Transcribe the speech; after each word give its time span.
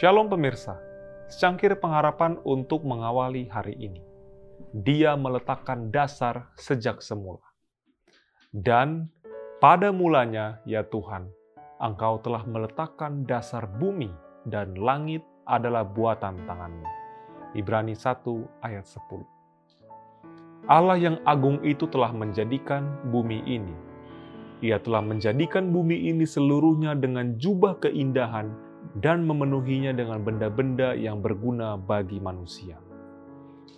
Shalom 0.00 0.32
pemirsa, 0.32 0.80
secangkir 1.28 1.76
pengharapan 1.76 2.40
untuk 2.48 2.88
mengawali 2.88 3.44
hari 3.52 3.76
ini. 3.76 4.00
Dia 4.72 5.12
meletakkan 5.12 5.92
dasar 5.92 6.48
sejak 6.56 7.04
semula. 7.04 7.44
Dan 8.48 9.12
pada 9.60 9.92
mulanya, 9.92 10.56
ya 10.64 10.80
Tuhan, 10.88 11.28
Engkau 11.76 12.16
telah 12.24 12.48
meletakkan 12.48 13.28
dasar 13.28 13.68
bumi 13.68 14.08
dan 14.48 14.72
langit 14.72 15.20
adalah 15.44 15.84
buatan 15.84 16.48
tanganmu. 16.48 16.88
Ibrani 17.52 17.92
1 17.92 18.24
ayat 18.64 18.88
10. 18.88 19.20
Allah 20.64 20.96
yang 20.96 21.20
agung 21.28 21.60
itu 21.60 21.84
telah 21.92 22.16
menjadikan 22.16 23.04
bumi 23.12 23.44
ini. 23.44 23.76
Ia 24.64 24.80
telah 24.80 25.04
menjadikan 25.04 25.68
bumi 25.68 26.08
ini 26.08 26.24
seluruhnya 26.24 26.96
dengan 26.96 27.36
jubah 27.36 27.76
keindahan 27.84 28.69
dan 28.98 29.22
memenuhinya 29.22 29.94
dengan 29.94 30.26
benda-benda 30.26 30.98
yang 30.98 31.22
berguna 31.22 31.78
bagi 31.78 32.18
manusia. 32.18 32.80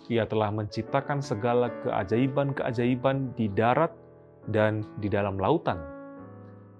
Ia 0.09 0.25
telah 0.25 0.49
menciptakan 0.49 1.21
segala 1.21 1.69
keajaiban-keajaiban 1.85 3.37
di 3.37 3.47
darat 3.53 3.93
dan 4.49 4.83
di 4.97 5.07
dalam 5.07 5.37
lautan. 5.37 5.77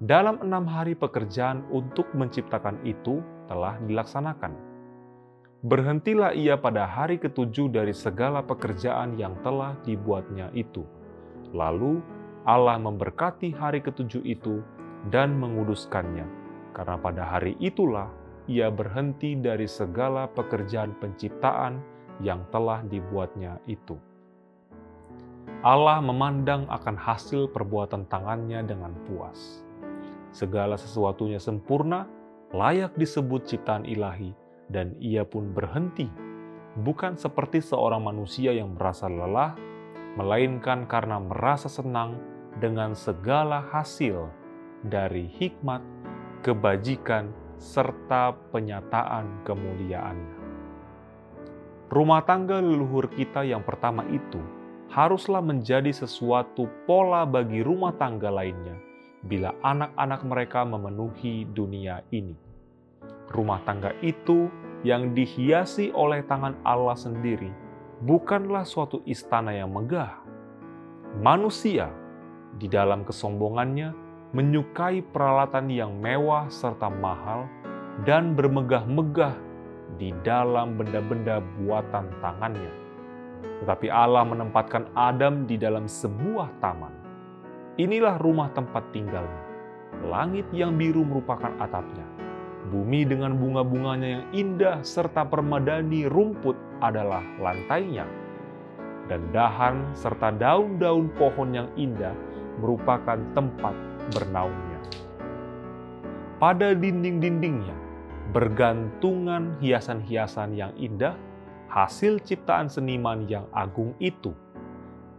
Dalam 0.03 0.41
enam 0.43 0.67
hari 0.67 0.97
pekerjaan 0.97 1.63
untuk 1.71 2.09
menciptakan 2.17 2.81
itu 2.83 3.23
telah 3.47 3.79
dilaksanakan 3.87 4.73
berhentilah 5.63 6.35
ia 6.35 6.59
pada 6.59 6.83
hari 6.83 7.15
ketujuh 7.15 7.71
dari 7.71 7.95
segala 7.95 8.43
pekerjaan 8.43 9.15
yang 9.15 9.39
telah 9.47 9.79
dibuatnya 9.87 10.51
itu. 10.51 10.83
Lalu 11.55 12.03
Allah 12.43 12.75
memberkati 12.75 13.55
hari 13.55 13.79
ketujuh 13.79 14.27
itu 14.27 14.59
dan 15.07 15.39
menguduskannya, 15.39 16.27
karena 16.75 16.99
pada 16.99 17.23
hari 17.23 17.55
itulah 17.63 18.11
ia 18.47 18.67
berhenti 18.67 19.35
dari 19.39 19.67
segala 19.69 20.27
pekerjaan 20.27 20.95
penciptaan 20.99 21.79
yang 22.19 22.43
telah 22.51 22.83
dibuatnya 22.83 23.57
itu. 23.65 23.95
Allah 25.63 26.03
memandang 26.03 26.67
akan 26.67 26.99
hasil 26.99 27.47
perbuatan 27.55 28.11
tangannya 28.11 28.67
dengan 28.67 28.91
puas. 29.07 29.63
Segala 30.35 30.75
sesuatunya 30.75 31.39
sempurna, 31.39 32.03
layak 32.51 32.99
disebut 32.99 33.47
ciptaan 33.47 33.87
ilahi, 33.87 34.35
dan 34.67 34.91
ia 34.99 35.23
pun 35.23 35.55
berhenti, 35.55 36.11
bukan 36.83 37.15
seperti 37.15 37.63
seorang 37.63 38.03
manusia 38.03 38.51
yang 38.51 38.75
merasa 38.75 39.07
lelah, 39.07 39.55
melainkan 40.19 40.83
karena 40.83 41.21
merasa 41.21 41.71
senang 41.71 42.19
dengan 42.59 42.93
segala 42.93 43.63
hasil 43.71 44.29
dari 44.83 45.25
hikmat, 45.31 45.79
kebajikan, 46.43 47.31
serta 47.59 48.33
penyataan 48.51 49.45
kemuliaannya. 49.45 50.37
Rumah 51.93 52.21
tangga 52.25 52.57
leluhur 52.57 53.11
kita 53.13 53.45
yang 53.45 53.61
pertama 53.61 54.01
itu 54.09 54.41
haruslah 54.89 55.41
menjadi 55.41 55.93
sesuatu 55.93 56.65
pola 56.89 57.25
bagi 57.25 57.61
rumah 57.61 57.93
tangga 57.97 58.33
lainnya 58.33 58.77
bila 59.21 59.53
anak-anak 59.61 60.21
mereka 60.25 60.65
memenuhi 60.65 61.45
dunia 61.49 62.01
ini 62.09 62.53
rumah 63.33 63.59
tangga 63.65 63.91
itu 64.05 64.47
yang 64.85 65.15
dihiasi 65.17 65.89
oleh 65.95 66.21
tangan 66.29 66.53
Allah 66.61 66.93
sendiri 66.93 67.49
bukanlah 68.03 68.67
suatu 68.67 69.01
istana 69.07 69.55
yang 69.55 69.73
megah. 69.73 70.21
Manusia 71.23 71.89
di 72.57 72.69
dalam 72.69 73.01
kesombongannya 73.01 73.95
menyukai 74.33 75.05
peralatan 75.13 75.69
yang 75.69 75.93
mewah 76.01 76.49
serta 76.49 76.89
mahal 76.89 77.45
dan 78.03 78.33
bermegah-megah 78.33 79.37
di 80.01 80.09
dalam 80.25 80.73
benda-benda 80.73 81.39
buatan 81.61 82.09
tangannya. 82.17 82.73
Tetapi 83.61 83.87
Allah 83.93 84.25
menempatkan 84.25 84.89
Adam 84.97 85.45
di 85.45 85.55
dalam 85.55 85.85
sebuah 85.85 86.57
taman. 86.59 86.93
Inilah 87.77 88.17
rumah 88.17 88.49
tempat 88.51 88.89
tinggalnya. 88.89 89.43
Langit 90.09 90.49
yang 90.51 90.75
biru 90.75 91.05
merupakan 91.05 91.53
atapnya 91.61 92.13
Bumi 92.63 93.03
dengan 93.03 93.35
bunga-bunganya 93.35 94.07
yang 94.07 94.25
indah 94.31 94.79
serta 94.87 95.27
permadani 95.27 96.07
rumput 96.07 96.55
adalah 96.79 97.19
lantainya. 97.35 98.07
Dan 99.11 99.29
dahan 99.35 99.91
serta 99.91 100.31
daun-daun 100.31 101.11
pohon 101.19 101.51
yang 101.51 101.67
indah 101.75 102.15
merupakan 102.63 103.19
tempat 103.35 103.75
bernaungnya. 104.11 104.79
Pada 106.43 106.75
dinding-dindingnya 106.75 107.77
bergantungan 108.35 109.55
hiasan-hiasan 109.63 110.57
yang 110.57 110.73
indah, 110.75 111.15
hasil 111.71 112.19
ciptaan 112.19 112.67
seniman 112.67 113.23
yang 113.29 113.47
agung 113.55 113.95
itu. 114.01 114.35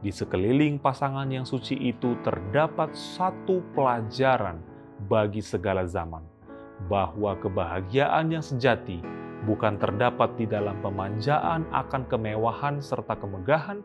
Di 0.04 0.12
sekeliling 0.12 0.76
pasangan 0.76 1.24
yang 1.32 1.48
suci 1.48 1.80
itu 1.80 2.18
terdapat 2.20 2.92
satu 2.92 3.64
pelajaran 3.72 4.60
bagi 5.08 5.40
segala 5.40 5.88
zaman 5.88 6.20
bahwa 6.90 7.32
kebahagiaan 7.40 8.28
yang 8.28 8.44
sejati 8.44 9.00
bukan 9.48 9.80
terdapat 9.80 10.36
di 10.36 10.44
dalam 10.44 10.76
pemanjaan 10.84 11.64
akan 11.72 12.04
kemewahan 12.08 12.84
serta 12.84 13.16
kemegahan, 13.16 13.80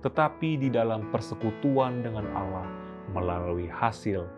tetapi 0.00 0.56
di 0.56 0.68
dalam 0.72 1.12
persekutuan 1.12 2.00
dengan 2.00 2.24
Allah 2.32 2.68
melalui 3.12 3.68
hasil 3.68 4.37